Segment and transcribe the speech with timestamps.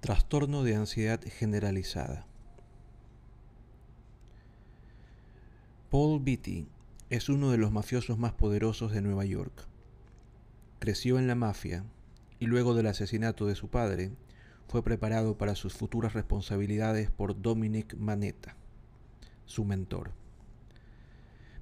[0.00, 2.26] Trastorno de ansiedad generalizada.
[5.90, 6.66] Paul Beatty
[7.10, 9.66] es uno de los mafiosos más poderosos de Nueva York.
[10.78, 11.84] Creció en la mafia
[12.38, 14.12] y luego del asesinato de su padre
[14.68, 18.56] fue preparado para sus futuras responsabilidades por Dominic Manetta,
[19.44, 20.12] su mentor.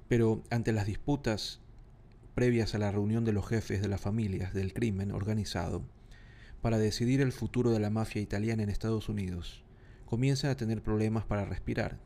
[0.07, 1.61] Pero ante las disputas
[2.33, 5.83] previas a la reunión de los jefes de las familias del crimen organizado,
[6.61, 9.63] para decidir el futuro de la mafia italiana en Estados Unidos,
[10.05, 11.99] comienza a tener problemas para respirar.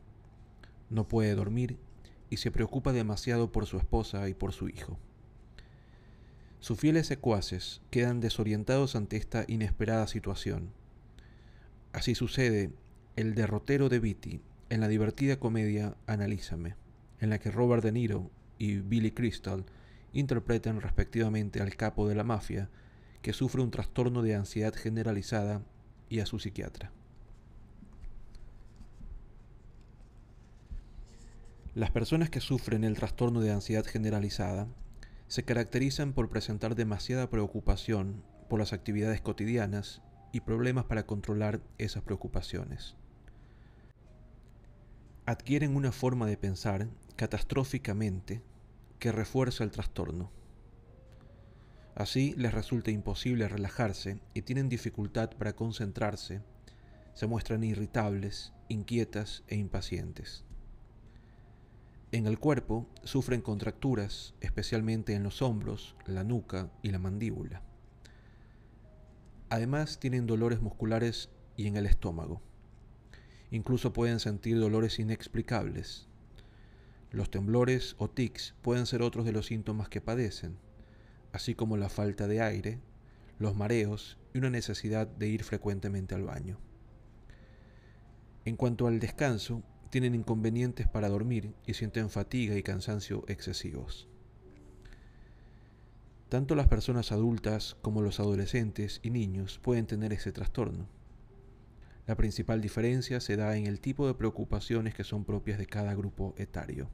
[0.90, 1.78] No puede dormir
[2.28, 4.98] y se preocupa demasiado por su esposa y por su hijo.
[6.60, 10.72] Sus fieles secuaces quedan desorientados ante esta inesperada situación.
[11.92, 12.70] Así sucede
[13.16, 16.76] el derrotero de Beatty en la divertida comedia Analízame,
[17.18, 19.64] en la que Robert De Niro y Billy Crystal
[20.12, 22.68] interpretan respectivamente al capo de la mafia
[23.22, 25.62] que sufre un trastorno de ansiedad generalizada
[26.08, 26.92] y a su psiquiatra.
[31.74, 34.68] Las personas que sufren el trastorno de ansiedad generalizada
[35.28, 42.02] se caracterizan por presentar demasiada preocupación por las actividades cotidianas y problemas para controlar esas
[42.02, 42.96] preocupaciones.
[45.26, 48.42] Adquieren una forma de pensar catastróficamente
[48.98, 50.30] que refuerza el trastorno.
[51.94, 56.42] Así les resulta imposible relajarse y tienen dificultad para concentrarse,
[57.14, 60.44] se muestran irritables, inquietas e impacientes.
[62.12, 67.62] En el cuerpo sufren contracturas, especialmente en los hombros, la nuca y la mandíbula.
[69.50, 72.40] Además tienen dolores musculares y en el estómago.
[73.50, 76.08] Incluso pueden sentir dolores inexplicables.
[77.10, 80.56] Los temblores o tics pueden ser otros de los síntomas que padecen
[81.32, 82.78] así como la falta de aire,
[83.38, 86.58] los mareos y una necesidad de ir frecuentemente al baño.
[88.44, 94.08] En cuanto al descanso, tienen inconvenientes para dormir y sienten fatiga y cansancio excesivos.
[96.30, 100.86] Tanto las personas adultas como los adolescentes y niños pueden tener ese trastorno.
[102.06, 105.92] La principal diferencia se da en el tipo de preocupaciones que son propias de cada
[105.92, 106.88] grupo etario.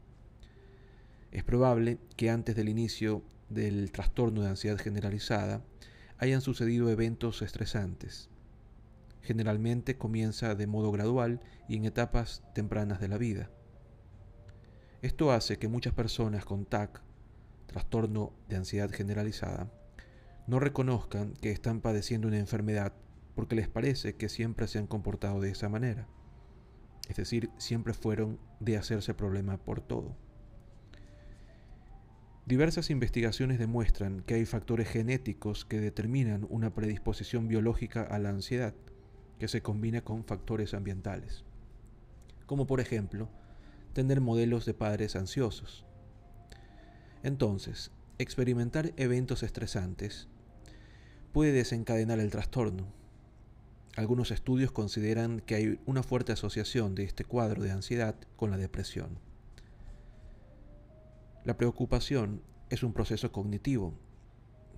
[1.33, 5.63] Es probable que antes del inicio del trastorno de ansiedad generalizada
[6.17, 8.31] hayan sucedido eventos estresantes.
[9.21, 13.51] Generalmente comienza de modo gradual y en etapas tempranas de la vida.
[15.03, 17.03] Esto hace que muchas personas con TAC,
[17.77, 19.71] trastorno de ansiedad generalizada,
[20.47, 22.95] no reconozcan que están padeciendo una enfermedad
[23.35, 26.09] porque les parece que siempre se han comportado de esa manera.
[27.07, 30.17] Es decir, siempre fueron de hacerse problema por todo.
[32.47, 38.73] Diversas investigaciones demuestran que hay factores genéticos que determinan una predisposición biológica a la ansiedad,
[39.39, 41.45] que se combina con factores ambientales,
[42.47, 43.29] como por ejemplo
[43.93, 45.86] tener modelos de padres ansiosos.
[47.27, 50.29] Entonces, experimentar eventos estresantes
[51.33, 52.87] puede desencadenar el trastorno.
[53.97, 58.59] Algunos estudios consideran que hay una fuerte asociación de este cuadro de ansiedad con la
[58.59, 59.19] depresión.
[61.45, 63.93] La preocupación es un proceso cognitivo.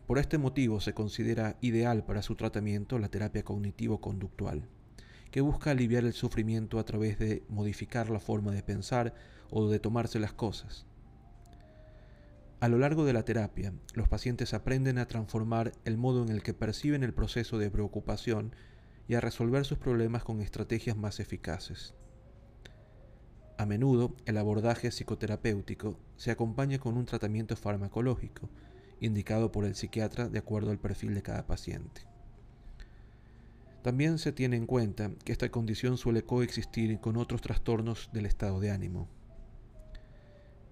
[0.06, 4.66] Por este motivo se considera ideal para su tratamiento la terapia cognitivo-conductual,
[5.30, 9.12] que busca aliviar el sufrimiento a través de modificar la forma de pensar
[9.50, 10.87] o de tomarse las cosas.
[12.60, 16.42] A lo largo de la terapia, los pacientes aprenden a transformar el modo en el
[16.42, 18.52] que perciben el proceso de preocupación
[19.06, 21.94] y a resolver sus problemas con estrategias más eficaces.
[23.58, 28.48] A menudo el abordaje psicoterapéutico se acompaña con un tratamiento farmacológico,
[29.00, 32.02] indicado por el psiquiatra de acuerdo al perfil de cada paciente.
[33.82, 38.58] También se tiene en cuenta que esta condición suele coexistir con otros trastornos del estado
[38.58, 39.08] de ánimo.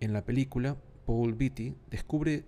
[0.00, 2.44] En la película, Paul Beatty descubre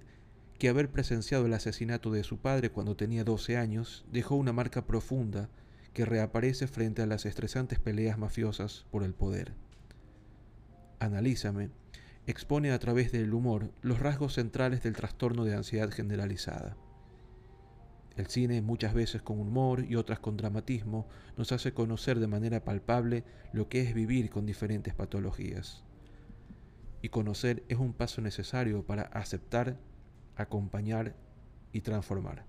[0.59, 4.87] que haber presenciado el asesinato de su padre cuando tenía 12 años dejó una marca
[4.87, 5.49] profunda
[5.95, 9.55] que reaparece frente a las estresantes peleas mafiosas por el poder.
[10.99, 11.71] Analízame
[12.27, 16.77] expone a través del humor los rasgos centrales del trastorno de ansiedad generalizada.
[18.17, 21.09] El cine, muchas veces con humor y otras con dramatismo,
[21.39, 25.85] nos hace conocer de manera palpable lo que es vivir con diferentes patologías.
[27.03, 29.79] Y conocer es un paso necesario para aceptar,
[30.37, 31.15] acompañar
[31.73, 32.45] y transformar.